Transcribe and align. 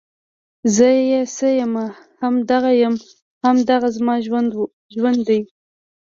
زۀ 0.75 0.89
چې 1.09 1.19
څۀ 1.35 1.49
يم 1.59 1.73
هم 2.21 2.35
دغه 2.51 2.71
يم، 2.81 2.95
هـــم 3.43 3.57
دغه 3.71 3.87
زمـا 3.95 4.15
ژونـد 4.25 4.51
ون 5.03 5.15
دی 5.27 5.39